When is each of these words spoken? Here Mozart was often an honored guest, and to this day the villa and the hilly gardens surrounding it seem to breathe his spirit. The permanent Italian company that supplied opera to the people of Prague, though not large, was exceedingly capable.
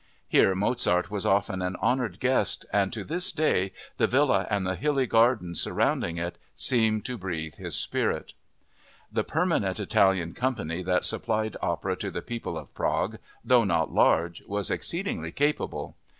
Here 0.27 0.55
Mozart 0.55 1.11
was 1.11 1.27
often 1.27 1.61
an 1.61 1.75
honored 1.79 2.19
guest, 2.19 2.65
and 2.73 2.91
to 2.91 3.03
this 3.03 3.31
day 3.31 3.71
the 3.97 4.07
villa 4.07 4.47
and 4.49 4.65
the 4.65 4.73
hilly 4.73 5.05
gardens 5.05 5.61
surrounding 5.61 6.17
it 6.17 6.39
seem 6.55 7.01
to 7.01 7.19
breathe 7.19 7.57
his 7.57 7.75
spirit. 7.75 8.33
The 9.11 9.23
permanent 9.23 9.79
Italian 9.79 10.33
company 10.33 10.81
that 10.81 11.05
supplied 11.05 11.55
opera 11.61 11.95
to 11.97 12.09
the 12.09 12.23
people 12.23 12.57
of 12.57 12.73
Prague, 12.73 13.19
though 13.45 13.63
not 13.63 13.93
large, 13.93 14.41
was 14.47 14.71
exceedingly 14.71 15.31
capable. 15.31 15.95